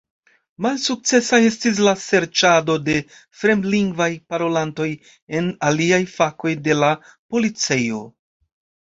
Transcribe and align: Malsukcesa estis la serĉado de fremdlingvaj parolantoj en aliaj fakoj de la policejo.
Malsukcesa 0.65 1.37
estis 1.47 1.79
la 1.87 1.91
serĉado 2.03 2.77
de 2.87 2.95
fremdlingvaj 3.41 4.07
parolantoj 4.33 4.87
en 5.41 5.51
aliaj 5.71 5.99
fakoj 6.15 6.55
de 6.69 6.79
la 6.79 6.91
policejo. 7.35 8.01